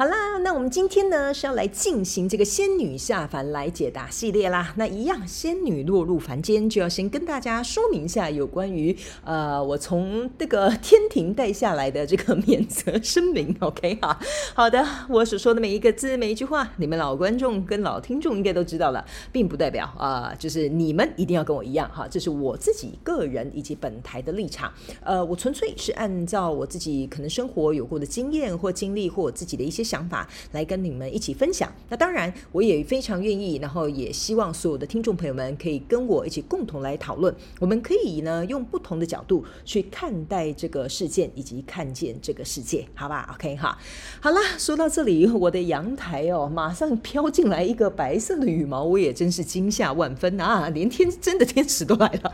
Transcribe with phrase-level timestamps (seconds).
[0.00, 4.72] 好啦，那我们今天呢是要来进行这个仙女下凡来解答系列啦。
[4.78, 13.54] 那一样，仙女落入凡间，就要先跟大家说明一下有关于呃，我从这个天庭带下来的这个 免责声明。
[13.60, 14.18] OK 哈，
[14.54, 22.08] 好的，我所说的每一个字、每一句话，你们老观众跟老听众应该都知道了，并不代表啊、就是你们一定要跟我一样哈。
[22.10, 24.72] 这是我自己个人以及本台的立场。
[25.02, 29.84] 呃，我纯粹是按照我自己可能生活有过的经验或经历，或我自己的一些。
[29.90, 31.68] 想法来跟你们一起分享。
[31.88, 37.34] 那当然，我也非常愿意，然后也希望所有的听众朋友们可以跟我一起共同来讨论。
[37.58, 43.76] 我们可以呢用不同的角度去看待这个事件，以及看见这个世界，好吧？OK 哈，
[44.20, 50.68] 好啦，说到这里，我的阳台哦，马上飘进来一个白色的羽毛，我也真是惊吓万分啊！
[50.70, 52.32] 连天真的天使都来了。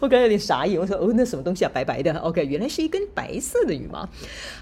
[0.00, 4.06] 我刚才有点傻眼，我说哦，那什么东西啊，白白的？OK，原来是一根白色的羽毛。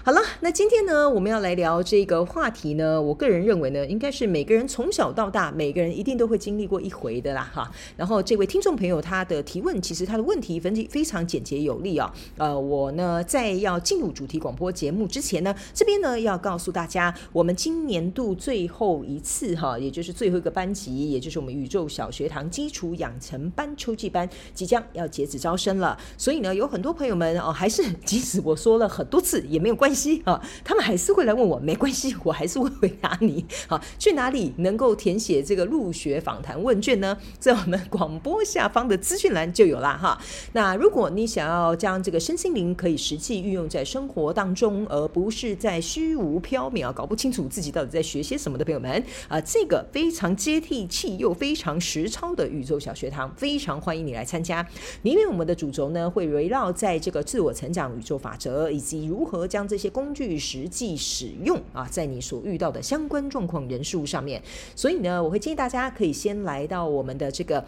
[0.03, 3.01] 好了，那今天呢，我们要来聊这个话题呢。
[3.01, 7.69] 我个人认为呢，应该是每个人从小到大，每个人一定都会经历过一回的啦，哈。
[7.97, 12.13] 然后这位听众朋友他的提问，其实他的问题分析非常简洁有力啊。
[12.37, 25.22] 呃，我呢在要进入主题广播节目之前呢，这边呢要告诉大家，我们今年度最后一次哈，也就是最后一个班级，也就是我们宇宙小学堂基础养成班秋季班，即将要结。
[25.23, 33.45] 截止招生了，所以呢，有很多朋友们哦，还是即使我说了很多次也没有关系啊，他们还是会来问我，没关系，我还是会回答你。
[33.67, 37.17] 好，去哪里能够填写这个入学访谈问卷呢？
[37.39, 40.19] 在我们广播下方的资讯栏就有啦哈。
[40.51, 54.67] 那如果你想要将这个身心灵可以实际运用在生活当中，而不是在虚无缥缈、搞不清楚自己到底在学些什么的朋友们啊，这个非常接地气又非常实操的宇宙小学堂，非常欢迎你来参加。
[55.03, 64.41] 你因为我们的主轴呢，会围绕在这个自我成长、宇宙法则，以及如何将这些工具实际使用啊，在你所遇到的相关状况、人事物上面。
[64.75, 67.63] 所以呢，我会建议大家可以先来到我们的这个。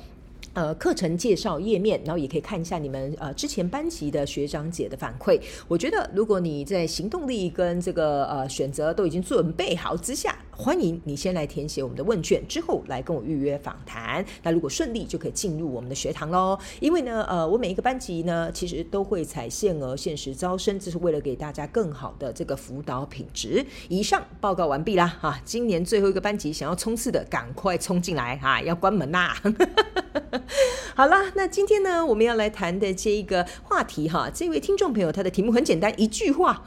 [0.54, 5.38] 呃，课程介绍页面，然后也可以看一下你们呃之前班级的学长姐的反馈。
[5.68, 14.26] 我觉得，如果你在行动力跟这个呃选择都已经准备好之下，欢迎你先来填写我们的问卷，之后来跟我预约访谈。
[14.42, 16.58] 那如果顺利，就可以进入我们的学堂喽。
[16.80, 23.66] 因为呢，呃，我每一个班级呢，其实都会采限额限时招生，这是为了给大家更好的这个辅导品质。
[23.90, 29.36] 以上报告完毕啦，哈、啊，今年最后一个班级想要冲刺的，赶快冲进来哈、啊，要关门啦。
[30.96, 36.64] 好了，那今天呢，我们要来谈的这一个话题哈，这位听众朋友他的题目很简单，一句话，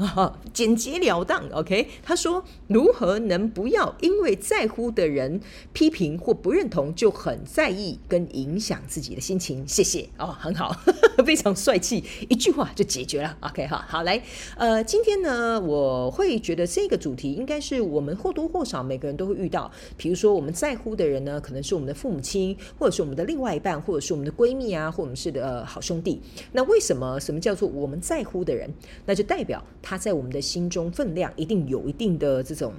[0.52, 1.88] 简洁了当，OK？
[2.02, 5.40] 他说，如何能不要因为在乎的人
[5.72, 9.66] 批评或不认同就很在意跟影响自己的心情？
[9.66, 10.74] 谢谢哦，很好，
[11.24, 13.84] 非常帅气，一句话就解决了，OK 哈。
[13.88, 14.22] 好，来，
[14.56, 23.68] 呃，今天呢，我会觉得这个主题应该是我们或多或少每个人都会遇到，比如说我们在乎的人呢，可能是我们的父母亲，或者是我们的另外一半。
[23.78, 26.20] 或者是我们的闺蜜啊，或者是的、好兄弟，
[26.52, 28.68] 那为什么什么叫做我们在乎的人？
[29.06, 32.72] 那就代表他在我们的心中分量一定有一定的这种。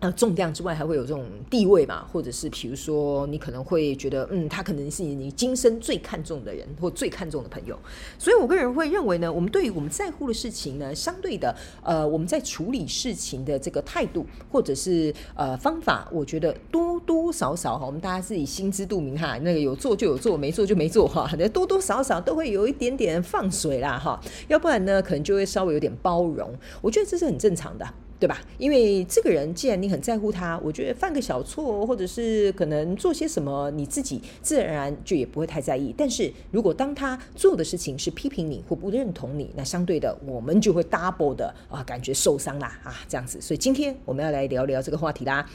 [0.00, 2.06] 呃，重量之外还会有这种地位嘛？
[2.10, 7.78] 或者是比如说，你可能会觉得，嗯，他可能是你今生最看重的人，或最看重的朋友。
[8.18, 24.18] 所以我个人会认为呢，我们对于我们在乎的事情呢，相对的，呃，我们在处理事情的这个态度，或者是呃方法，我觉得多多少少哈，我们大家自己心知肚明哈，那个有做就有做，没做就没做哈，那多多少少都会有一点点放水啦哈，
[24.48, 26.50] 要不然呢，可能就会稍微有点包容。
[26.80, 27.86] 我觉得这是很正常的。
[28.20, 28.38] 对吧？
[28.58, 35.94] 因为这个人，既然你很在乎他，我觉得犯个小错，或者是可能做些什么，你自己自然而然就也不会太在意。
[35.96, 43.40] 但是如果当他做的事情是批评你或不认同你，那相对的，我们就会 double 的啊，感觉受伤啦啊，这样子。
[43.40, 45.48] 所以今天我们要来聊聊这个话题啦。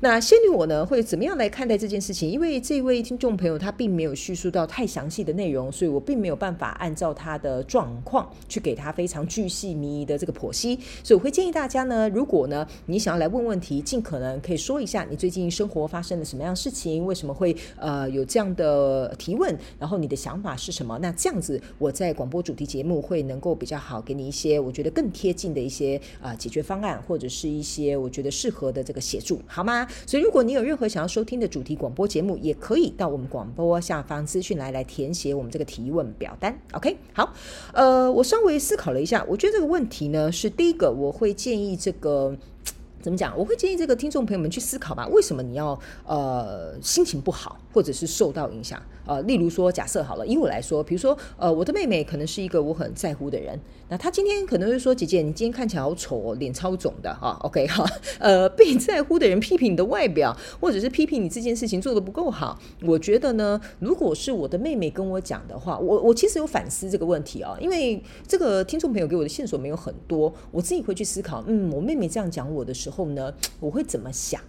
[0.00, 2.28] 那仙女我呢，会怎么样来看待这件事情？
[2.28, 10.76] 因为这位听众朋友他并没有叙述到太详细的内容，所以我并没有办法按照他的状况去给他非常巨细靡遗的这个剖析。
[11.04, 12.07] 所以我会建议大家呢。
[12.08, 20.98] 如果呢你想要来问问题，尽可能可以说一下你最近生活发生了什么样事情，为什么会呃有这样的提问，然后你的想法是什么？
[21.00, 29.86] 那这样子我在广播主题节目会能够比较好给你一些我觉得更贴近的一些啊、呃、解决方案，或者是一些我觉得适合的这个协助，好吗？
[30.06, 36.58] 所以如果你有任何想要收听的主题广播节目，也可以到我们广播下方资讯来来填写我们这个提问表单。
[36.72, 37.32] OK，好，
[37.72, 42.34] 呃，我稍微思考了一下，我觉得这个问题呢是第一个，我会建议这个
[43.00, 43.32] 怎么讲？
[43.38, 48.82] 我会建议这个听众朋友们去思考吧，为什么你要呃心情不好，或者是受到影响？
[49.06, 53.58] 呃，例如说，假设好了，以我来说，比如说，呃，我的妹妹可能是一个我很在乎的人，
[53.90, 57.38] 那他今天可能会说：“姐姐，你今天看起来好丑哦，脸超肿的哈。
[57.42, 57.84] ”OK 哈，
[58.18, 74.40] 呃，被在乎的人批评你的外表，或者是批评你这件事情做得不够好，我觉得呢，如果是我的妹妹跟我讲的话，我我其实有反思这个问题啊，因为这个听众朋友给我的线索没有很多，我自己会去思考，嗯，我妹妹这样讲我的时候呢，我会怎么想？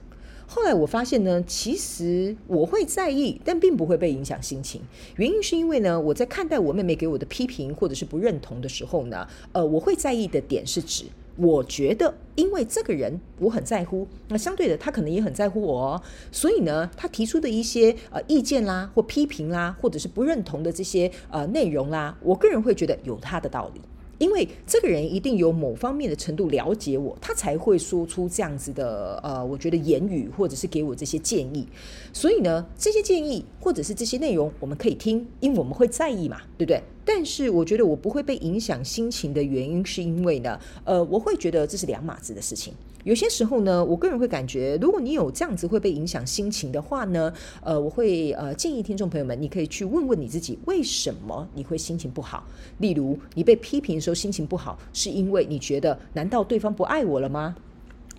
[0.51, 4.81] 后来我发现呢，其实我会在意，但并不会被影响心情。
[5.17, 11.05] 原因是因为呢，我在看待我妹妹给我的批评或者是不认同的时候呢，呃，我会在意的点是指，
[11.35, 16.01] 我觉得因为这个人我很在乎，那相对的他可能也很在乎我哦，
[16.31, 23.81] 所以呢，他提出的一些呃意见啦，或批评啦，或者是不认同的这些呃内容啦，我个人会觉得有他的道理。
[24.19, 31.67] 因为这个人一定有某方面的程度了解我，他才会说出这样子的呃，我觉得言语或者是给我这些建议。
[32.13, 36.83] 所以呢，这些建议或者是这些内容我们可以听，因为我们会在意嘛，对不对？
[37.03, 42.73] 但是我觉得我不会被影响心情的原因，是因为呢，呃，我会觉得这是两码子的事情。
[43.09, 47.33] 有些时候呢，我个人会感觉，如果你有这样子会被影响心情的话呢，
[47.63, 52.43] 呃，我会呃建议听众朋友们，你可以去问问你自己，为什么你会心情不好？
[52.77, 57.55] 例如，你被批评的时候心情不好，是因为你觉得，难道对方不爱我了吗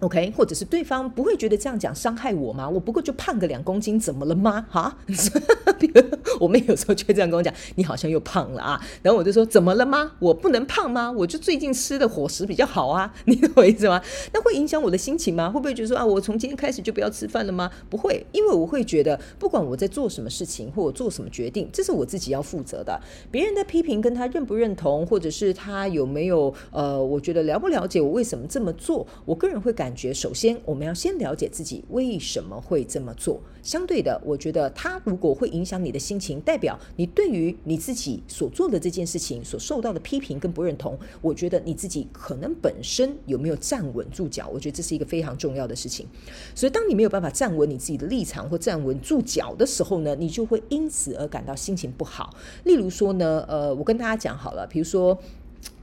[0.01, 2.69] ？OK，或者是对方不会觉得这样讲伤害我吗？
[2.69, 4.67] 我不过就胖个两公斤，怎么了吗？
[4.71, 4.97] 哈，
[6.41, 10.13] 我们有时候就会这样跟我讲：“你好像又胖了啊。”然后我就说：“怎么了吗？
[10.19, 11.11] 我不能胖吗？
[11.13, 14.01] 我就最近吃的伙食比较好啊， 你懂我意思吗？
[14.33, 15.51] 那会影响我的心情吗？
[15.51, 17.71] 会不会觉得说啊，我从今天开始就不要吃饭了吗？
[17.91, 22.99] 不会，因为我会觉得，不管我在做什么事情或我做什么决定，这是我自己要负责的。
[23.31, 29.90] 别人的批评跟他认不认同，或者是他有没有呃，我觉得了不了解我为什么这么做，我个人会感。
[29.91, 33.41] 感觉首先，我们要先了解自己为什么会这么做。
[33.61, 46.07] 相对的，我觉得他如果会影响你的心情，代表你对于你自己所做的这件事情所受到的批评跟不认同，我觉得你自己可能本身有没有站稳住脚，我觉得这是一个非常重要的事情。
[46.55, 52.33] 所以，当你没有办法站稳你自己的立场或站稳住脚的时候呢，你就会因此而感到心情不好。
[52.63, 55.21] 例如说呢，呃，我跟大家讲好了，比如说。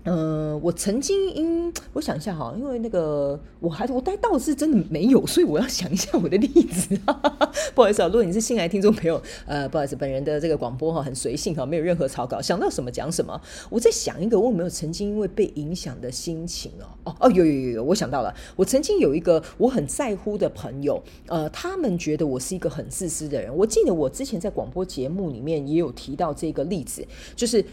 [0.10, 6.98] 嗯、呃，我曾经因 我想一下哈，因为那个我还我待倒是真的没有，所以我要想一下我的例子。
[7.76, 13.40] 不好意思啊，如果你是新来听众朋友，呃，不好意思，本人的这个广播哈很随性哈，没有任何草稿，想到什么讲什么。
[13.70, 23.54] 我在想一个我有没有曾经因为被影响的心情哦哦哦，有有有有，我想到了，我曾经有一个我很在乎的朋友，呃，他们觉得我是一个很自私的人。
[23.54, 27.66] 我记得我之前在广播节目里面也有提到这个例子，就是。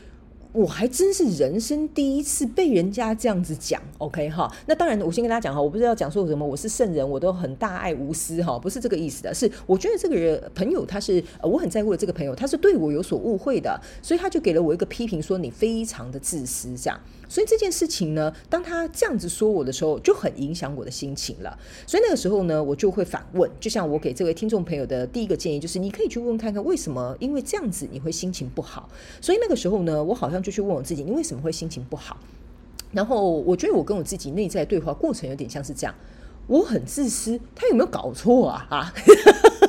[0.55, 4.49] 我还真是人生第一次被人家这样子讲，OK 哈？
[4.67, 9.35] 那当然，我先跟大家讲哈，我不是要讲说什么，我是圣人，我都很大爱无私哈，不是这个意思的。
[9.35, 17.01] 是我觉得这个人朋友他是，我很在乎的这个朋友，他是对我有所误会的，所以他就给了我一个批评，说你非常的自私这样。
[17.35, 21.59] 所以这件事情呢，当他这样子说我的时候，就很影响我的心情了。
[21.85, 28.89] 所以那个时候呢，我就会反问，就像我给这位听众朋友的第一个建议，就是你可以去问看看，为什么因为这样子你会心情不好？
[29.21, 32.17] 所以那个时候呢，我好像就去问我自己，你为什么会心情不好？
[32.93, 35.95] 然后我觉得我跟我自己内在对话过程有点像是这样：
[36.47, 38.65] 我很自私，他有没有搞错啊？
[38.71, 38.95] 啊？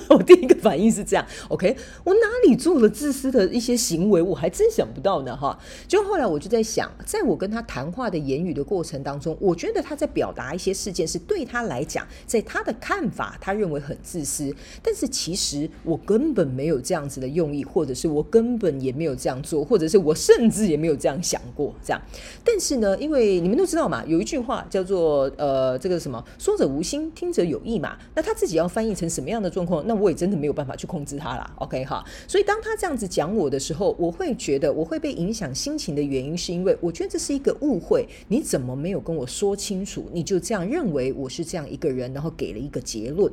[0.10, 5.58] 我第一个反应是这样，OK，我哪里做了自私的一些行为，我还真想不到呢，哈。
[5.88, 14.54] 就后来我就在想，在我跟他谈话的言语的过程当中，我觉得他在表达一些事件是对他来讲，在他的看法，他认为很自私。
[14.84, 22.02] 但是其实我根本没有这样子的用意，或者是我根本也没有这样做，或者是我甚至也没有这样想过这样。
[22.44, 27.98] 但是呢，因为你们都知道嘛，有一句话叫做呃，这个什么，说者无心，听者有意嘛。
[28.14, 29.86] 那他自己要翻译成什么样的状况？
[29.88, 31.52] 那我也真的没有办法去控制他啦。
[31.58, 38.08] OK 哈，所以当他这样子讲我的时候，我会觉得我会被影响心情的原因，是因为我觉得这是一个误会。
[38.28, 40.06] 你怎么没有跟我说清楚？
[40.12, 43.32] 你就这样认为我是这样一个人，然后给了一个结论。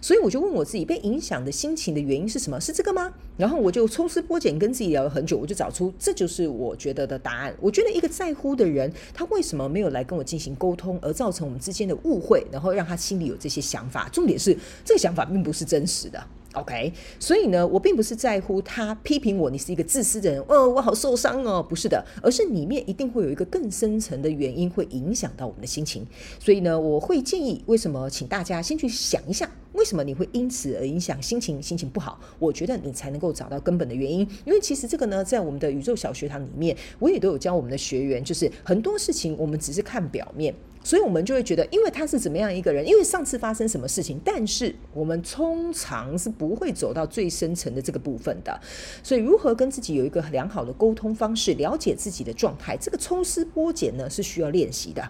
[0.00, 2.60] 所以我就问我自己，被影响的心情的原因是什么？
[2.60, 3.12] 是这个吗？
[3.36, 7.54] 然后我就抽丝剥茧，跟自己聊了很久，我就找出这就是我觉得的答案。
[7.60, 14.08] 我觉得一个在乎的人，他为什么没有来跟我进行沟通，而造成我们之间的误会，然后让他心里有这些想法？
[14.10, 16.22] 重点是这个想法并不是真实实的。
[16.54, 26.06] OK，所以呢，我并不是在乎他批评我，你是一个自私的人，哦，我好受伤哦，不是的，而是里面一定会有一个更深层的原因会影响到我们的心情。
[26.38, 32.20] 所以呢，我会建议，为什么请大家先去想一下，为什么你会因此而影响心情，心情不好？
[32.38, 34.20] 我觉得你才能够找到根本的原因。
[34.44, 40.54] 因为其实这个呢，在我们的宇宙小学堂里面，我也都有教我们的学员，就是很多事情我们只是看表面。
[40.84, 48.60] 所以，我们就会觉得，因为他是怎么样一个人，因为上次发生什么事情，但是我们通常是不会走到最深层的这个部分的。
[49.02, 55.08] 所以，如何跟自己有一个良好的沟通方式，了解自己的状态，这个抽丝剥茧呢，是需要练习的。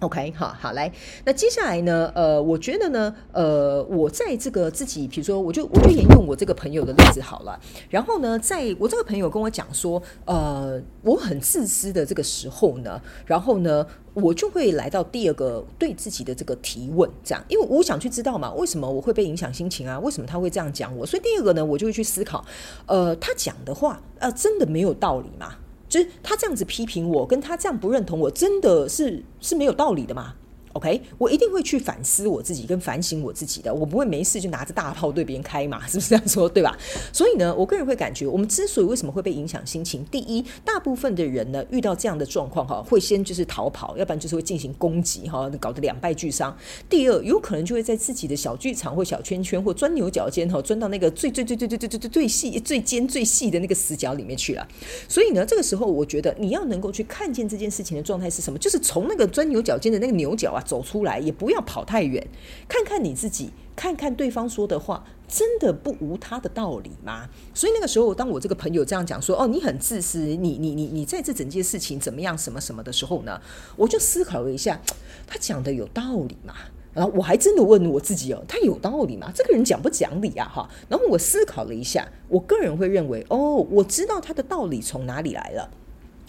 [0.00, 0.92] OK，好好来，
[1.24, 2.12] 那接下来呢？
[2.14, 7.58] 呃，我觉得呢，呃，我在这个自己，比如说，我就我就沿用我这个朋友的例子好了。
[7.90, 19.98] 然后呢，在我这个朋友跟我讲说，呃，我很自私的这个时候呢，然后呢，我就会来到第二个对自己的这个提问，这样，因为我想去知道嘛，为什么我会被影响心情啊？
[19.98, 21.04] 为什么他会这样讲我？
[21.04, 22.44] 所以第二个呢，我就会去思考，
[22.86, 25.56] 呃，他讲的话，呃，真的没有道理吗？
[25.88, 30.34] 就是他这样子批评我，跟他这样不认同我，真的是是没有道理的嘛。
[30.78, 33.74] ？OK，我一定会去反思我自己，跟反省我自己的。
[33.74, 36.48] 我不会没事就拿着大炮对别人开嘛，是不是这样说？
[36.48, 36.78] 对吧？
[37.12, 46.56] 所以呢，我个人会感觉，我们之所以为什么会被影响心情，第一，大部分的人呢，遇到这样的状况哈，会先就是逃跑，要不然就是会进行攻击哈，搞得两败俱伤。
[46.88, 54.68] 第二，有可能就会在自己的小剧场或小圈圈或钻牛角尖哈，钻到那个最最最最最最最最最细、最尖、最细的那个死角里面去了。
[55.08, 60.62] 所以呢，这个时候我觉得你要能够去看见这件事情的状态是什么，就是从那个钻牛角尖的那个牛角啊。
[60.68, 62.28] 走出来也不要跑太远，
[62.68, 67.30] 看看你自己，看看对方说的话，真的不无他的道理吗？
[67.54, 73.40] 所以那个时候，当我这个朋友这样讲说：“哦，你很自私，你你你你在这整件事情怎么样，什么什么的时候呢？”
[73.76, 74.78] 我就思考了一下，
[75.26, 76.52] 他讲的有道理吗？
[76.92, 79.32] 然后我还真的问我自己哦，他有道理吗？
[79.34, 80.46] 这个人讲不讲理啊？
[80.46, 85.70] 哈，然后我思考了一下，我个人会认为，哦，我知道他的道理从哪里来了。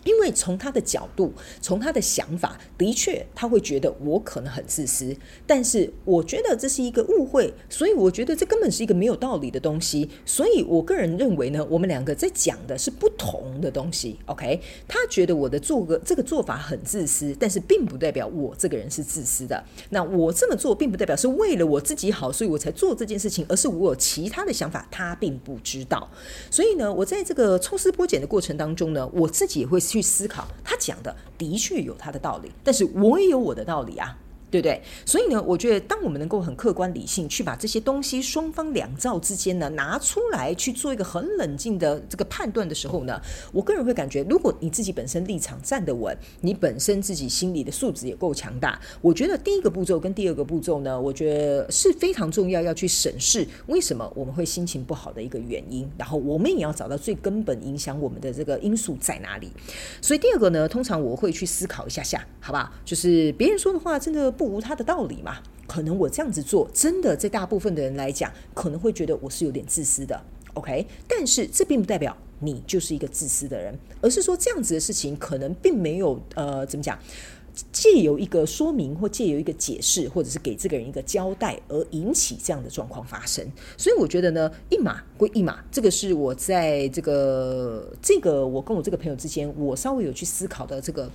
[0.06, 5.16] 因为从他的角度，从他的想法，的确他会觉得我可能很自私，
[5.46, 10.10] 但是我觉得这是一个误会，所以我觉得这根本是一个没有道理的东西。
[10.26, 14.18] 所以我个人认为呢，我们两个在讲的是不同的东西。
[14.28, 19.62] OK，他觉得我的做个这个做法很自私，但是并不代表我这个人是自私的。
[19.90, 26.10] 那我这么做并不代表是为了我自己好，所以我才做这件事情，而是我有其他的想法，他并不知道。
[26.50, 29.78] 所以呢，我在这个抽丝剥茧的过程当中呢，我自己也会。
[29.90, 34.18] 去思考，他讲的的确有他的道理，但是我也有我的道理啊。
[34.52, 34.82] 对不对？
[35.06, 59.52] 所以呢，我觉得当我们能够很客观理性去把这些东西双方两造之间呢拿出来去做一个很冷静的这个判断的时候呢，我个人会感觉，如果你自己本身立场站得稳，你本身自己心理的素质也够强大，我觉得第一个步骤跟第二个步骤呢，我觉得是非常重要，要去审视为什么我们会心情不好的一个原因，然后我们也要找到最根本影响我们的这个因素在哪里。
[60.02, 62.72] 所以第二个呢，通常我会去思考一下下，好不好？
[62.84, 64.34] 就是别人说的话真的。
[64.40, 65.40] 不无他的道理嘛？
[65.68, 70.18] 可能我这样子做，真的在大部分的人来讲，可能会觉得我是有点自私的。
[70.54, 76.98] OK，但是这并不代表你就是一个自私的人，而是说这样子的事情可能并没有呃，怎么讲？
[77.74, 83.46] 借由一个说明或借由一个解释，或者是给这个人一个交代，而引起这样的状况发生。
[83.76, 91.12] 所以我觉得呢，一码归一码，这个是我在这个这个我跟我这个朋友之间，我稍微有去思考的这个。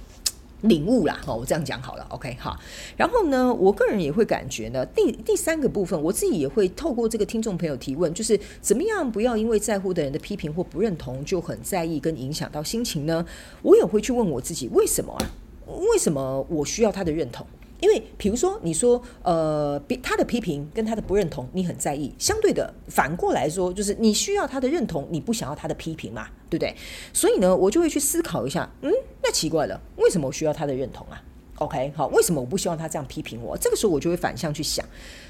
[0.64, 2.58] 领悟啦，好，我这样讲好了，OK，好。
[2.96, 13.24] 然后呢，我个人也会感觉呢，第第三个部分，我自己也会透过这个听众朋友提问，就是怎么样不要因为在乎的人的批评或不认同就很在意跟影响到心情呢？
[13.62, 15.30] 我也会去问我自己，为什么啊？
[15.66, 17.46] 为什么我需要他的认同？
[17.80, 22.14] 因为，比如说，你说，呃，他的批评跟他的不认同，你很在意。
[22.18, 26.74] 相对的，反过来说，就是你需要他的认同，你不想要他的批评嘛，对不对？
[27.12, 28.90] 所以呢，我就会去思考一下，嗯，
[29.26, 31.20] 那奇怪了，为什么我需要他的认同啊
[31.56, 33.56] ？OK，好，为什么我不希望他这样批评我？
[33.56, 34.84] 这个时候，我就会反向去想，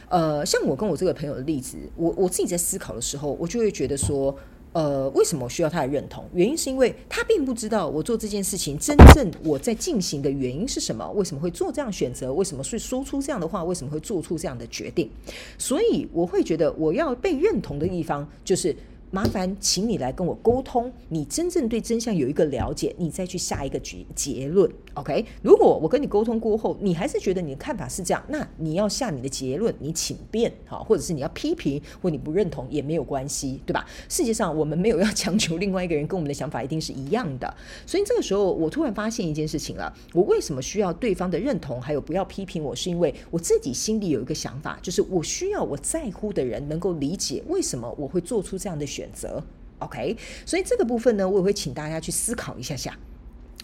[0.09, 4.37] 呃，像我跟我这个朋友的例子，我我自己在思考的时候，我就会觉得说，
[4.73, 6.25] 呃，为什么我需要他的认同？
[6.35, 15.09] 原因是因为他并不知道我做这件事情真正我在进行的原因是什么，为什么会做这样选择，为什么会说出这样的话，为什么会做出这样的决定？
[15.57, 18.75] 所以我会觉得我要被认同的地方就是。
[19.15, 24.69] 麻烦，请你来跟我沟通，你真正对真相有一个了解，你再去下一个结结论。
[24.95, 33.87] OK，如果我跟你沟通过后，你还是觉得你的看法是这样，那你要下你的结论，你请便好，或者是你要批评或你不认同也没有关系，对吧？
[34.09, 37.55] 世界上我们没有要强求另外一个人跟我们的想法一定是一样的，
[37.87, 49.43] 所以这个时候我突然发现一件事情了，我为什么需要对方的认同，还有不要批评我，是因为我自己心里有一个想法，就是我需要我在乎的人能够理解为什么我会做出这样的选选择
[49.81, 50.17] ，OK？
[50.47, 52.97] 所以这个部分呢，我也会请大家去思考一下下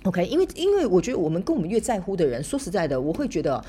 [0.04, 0.26] ，OK？
[0.26, 3.64] 因为因为我觉得我们跟我们越在乎的人，说实在的，我会觉得，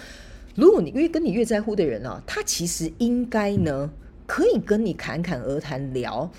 [0.56, 3.90] 如果你越跟你越在乎的人啊，他其实应该呢，
[4.28, 6.30] 可以跟你侃侃而谈聊，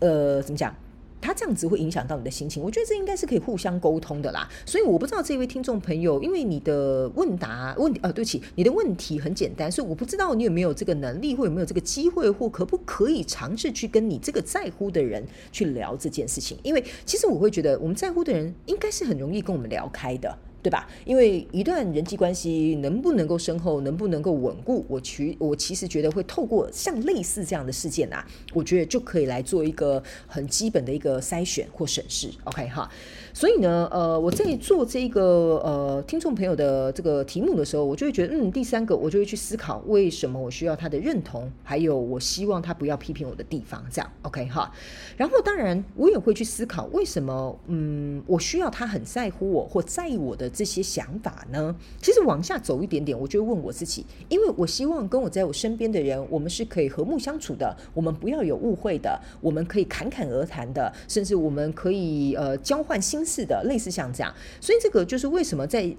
[0.00, 0.74] 呃，怎么讲？
[1.20, 4.48] 他这样子会影响到你的心情，我觉得这应该是可以互相沟通的啦。
[4.64, 16.56] 所以我不知道这位听众朋友，因为你的问答问题啊，对不起，你的问题很简单，所以我不知道你有没有这个能力，或有没有这个机会，或可不可以尝试去跟你这个在乎的人去聊这件事情。
[16.62, 20.38] 因为其实我会觉得，我们在乎的人应该是很容易跟我们聊开的。
[20.66, 20.84] 对吧？
[21.04, 32.28] 因为一段人际关系能不能够深厚，能不能够稳固，我其我其实觉得会透过像类似这样的事件啊，我觉得就可以来做一个很基本的一个筛选或审视。
[32.42, 32.90] OK 哈。
[33.36, 44.72] 所以呢，呃，我在做这个呃听众朋友的这个题目的时候，我就会觉得，嗯，第三个我就会去思考，为什么我需要他的认同，还有我希望他不要批评我的地方，这样 OK 哈。
[45.18, 51.76] 然后当然我也会去思考，为什么嗯我需要他很在乎我或在意我的这些想法呢？
[52.00, 63.25] 其实往下走一点点，我就会问我自己，因为我希望跟我在我身边的人，我们是可以和睦相处的，我们不要有误会的，我们可以侃侃而谈的，甚至我们可以呃交换心。
[63.26, 65.92] 是的，类似像这样，所以这个就是为什么在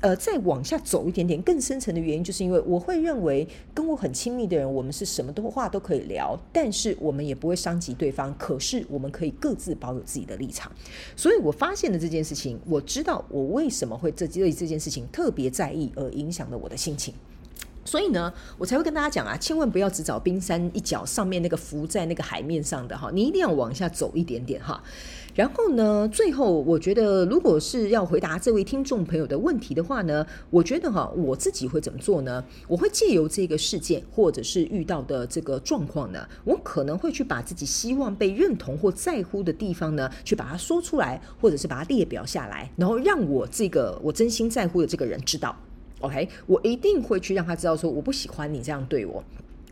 [0.00, 10.70] 呃再往下走一点点更深层的原因，就是因为我会认为跟我很亲密的人，我们是什么的话都可以聊，但是我们也不会伤及对方，可是我们可以各自保有自己的立场。
[11.16, 17.14] 所以我发现了这件事情，我知道我为什么会这对这件事情特别在意，而影响了我的心情。
[17.88, 24.82] 所以呢，我才会跟大家讲啊，千万不要只找冰山一角上面那个浮在那个海面上的哈，你一定要往下走一点点哈。
[25.34, 32.44] 然后呢，最后我觉得，如果是要回答这位听众朋友的问题的话呢，我觉得哈，我自己会怎么做呢？
[32.66, 45.56] 我会借由这个事件，或者是遇到的这个状况呢，我可能会去把自己希望被认同或在乎的地方呢，去把它说出来，或者是把它列表下来，然后让我这个我真心在乎的这个人知道。
[46.00, 49.22] OK，我一定会去让他知道说，我不喜欢你这样对我。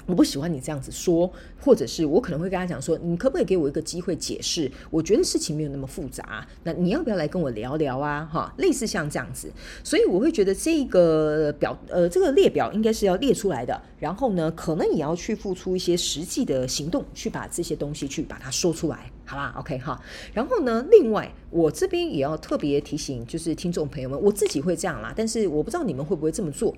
[0.06, 1.28] 我不喜欢你这样子说，
[1.60, 4.70] 或者是我可能会跟他讲说，你可不可以给我一个机会解释？
[4.88, 8.24] 我觉得事情没有那么复杂，那你要不要来跟我聊聊啊？
[8.32, 9.50] 哈，类似像这样子，
[9.82, 13.82] 所以我会觉得这个表，呃，这个列表应该是要列出来的。
[13.98, 19.10] 然后呢，可能也要去付出一些实际的行动，去把这些东西去把它说出来。
[19.26, 20.00] 好啦，OK 哈。
[20.32, 26.72] 然后呢，另外我这边也要特别提醒，就是听众朋友们，我自己会这样啦，但是我不知道你们会不会这么做。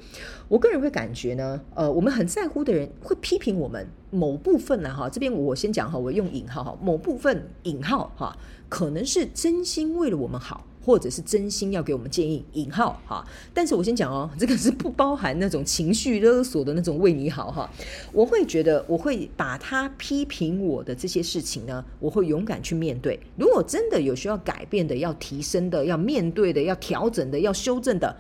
[0.49, 8.37] 我个人会感觉呢，呃，我们很在乎的人会批评我们某部分呢，哈，这边我先讲哈，我用引号哈，某部分引号哈，
[8.71, 10.65] 可能是真心为了我们好。
[10.85, 17.71] 或者是真心要给我们建议，引号哈，但是我先讲哦， 这个是不包含那种情绪勒索的那种为你好哈。
[18.13, 23.19] 我会觉得，我会把他批评我的这些事情呢，我会勇敢去面对。
[23.37, 28.17] 如果真的有需要改变的、要提升的、要面对的、要调整的、要修正的，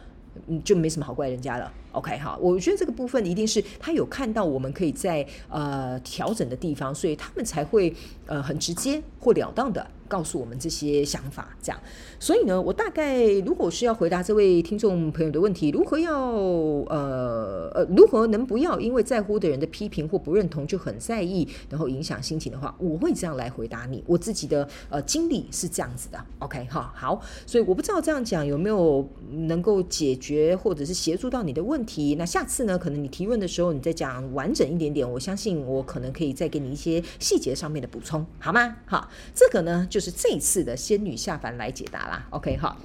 [0.46, 1.72] 嗯，就没什么好怪人家了。
[1.92, 7.94] OK 哈，我觉得这个部分一定是他有看到我们可以在呃调整的地方，所以他们才会
[8.26, 9.86] 呃很直接或了当的。
[10.08, 11.78] 告诉我们这些想法，这样，
[12.18, 16.18] 所以呢，我大概如果是要回答这位听众朋友的问题，如何要
[16.88, 24.02] 呃呃，如何能不要因为在乎的人的批评或不认同就很在意，然后影响心情的话，我会这样来回答你。
[24.06, 32.16] 我自己的呃经历是这样子的，OK 哈，好，所以我不知道这样讲有没有能够解决或者是协助到你的问问题。
[32.16, 38.78] 那下次呢，可能你提问的时候，你再讲完整一点点，我相信我可能可以再给你一些细节上面的补充，好吗？
[38.84, 40.00] 好，这个呢就。
[40.00, 42.76] 是这一次的仙女下凡来解答啦，OK 好。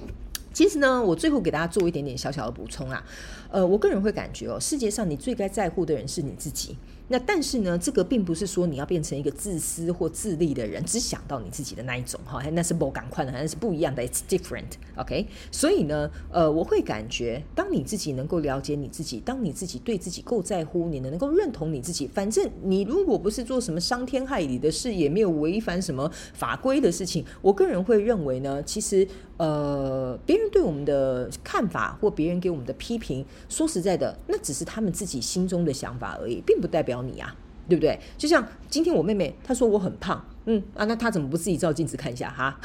[0.52, 3.02] 其实呢，我最后给大家做一点点小小的补充啊。
[3.50, 6.76] 呃，我个人会感觉哦，世界上你最该在乎的人是你自己。
[7.08, 15.26] 那但是呢，这个并不是说你要变成一个自私或自利的人，只想到你自己的那一种哈，那是不赶快的，那是不一样的，it's different，OK？
[15.50, 37.34] 所以呢，呃，我会感觉，当你自己能够了解你自己，当你自己对自己够在乎，你能够认同你自己，反正你如果不是做什么伤天害理的事，也没有违反什么法规的事情，我个人会认为呢，其实呃，别人对我们的看法或别人给我们的批评，说实在的，那只是他们自己心中的想法而已，并不代表你啊，
[37.68, 37.98] 对不对？
[38.16, 42.60] 就像今天我妹妹她说我很胖，嗯啊，那她怎么不自己照镜子看一下哈？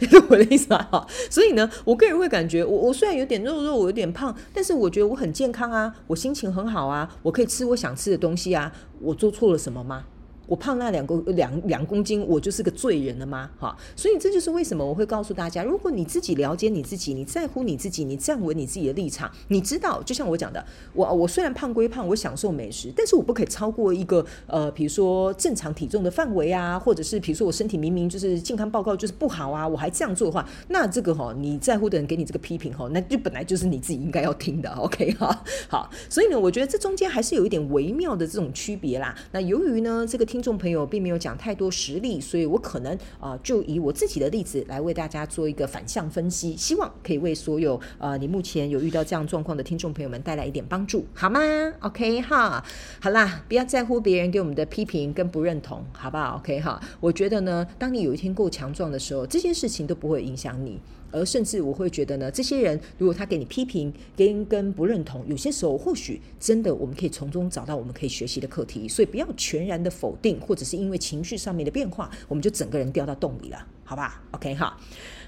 [0.00, 0.88] 你懂 我的意思啊？
[0.90, 10.04] 哈，所以呢，我个人会感觉，我我虽然有点肉肉，我有点胖，但是我觉得我很健康啊，我心情很好啊，我可以吃我想吃的东西啊，我做错了什么吗？
[10.46, 13.50] 我胖那两公两两公斤，我就是个罪人了吗？
[13.58, 39.16] 哈，所以这就是为什么我会告诉大家，如果你自己了解你自己，你在乎你自己，你站稳你自己的立场，你知道，就像我讲的，我我虽然胖归胖，我享受美食，但是我不可以超过一个呃，比如说正常体重的范围啊，或者是比如说我身体明明就是健康报告就是不好啊，我还这样做的话，那这个哈，你在乎的人给你这个批评哈，那就本来就是你自己应该要听的，OK 哈，好，所以呢，我觉得这中间还是有一点微妙的这种区别啦。
[39.32, 51.40] 那由于呢，这个听众朋友并没有讲太多实例，所以我可能啊、就以我自己的例子来为大家做一个反向分析，希望可以为所有呃你目前有遇到这样状况的听众朋友们带来一点帮助，好吗
[51.80, 52.62] ？OK 哈，
[53.00, 60.78] 好啦，不要在乎别人给我们的批评跟不认同，好不好？OK 哈，我觉得呢，当你有一天够强壮的时候，这件事情都不会影响你。
[61.16, 74.78] 而甚至我会觉得呢，这些人如果他给你批评跟跟不认同，有些时候或许真的我们可以从中找到我们可以学习的课题，所以不要全然的否定，或者是因为情绪上面的变化，我们就整个人掉到洞里了，好吧？OK 哈。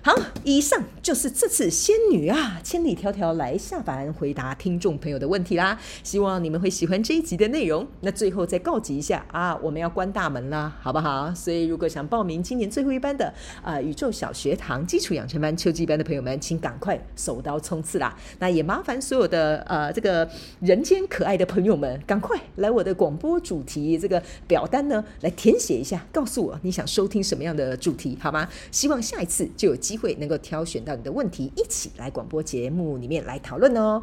[0.00, 5.76] 好，以上就是这次仙女啊千里迢迢来下凡回答听众朋友的问题啦。
[6.04, 7.86] 希望你们会喜欢这一集的内容。
[8.00, 11.34] 那最后再告急一下啊，我们要关大门了，好不好？
[11.34, 13.32] 所以如果想报名今年最后一班的
[13.62, 18.16] 啊宇宙小学堂基础养成班秋季班的朋友们，请赶快手刀冲刺啦！
[18.38, 20.28] 那也麻烦所有的呃这个
[20.60, 28.48] 人间可爱的朋友们，赶快来我的广播主题这个表单呢来填写一下，告诉我你想收听什么样的主题，好吗？
[28.70, 34.02] 希望下一次就有机会能够挑选到你的问题，一起来广播节目里面来讨论哦。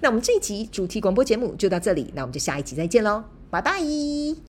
[0.00, 4.55] 那我们这一集主题广播节目就到这里，那我们就下一集再见喽，拜拜。